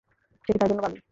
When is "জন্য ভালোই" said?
0.69-0.99